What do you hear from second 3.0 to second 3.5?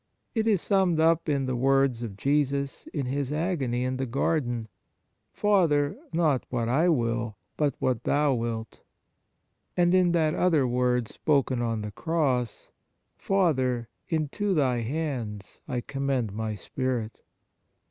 His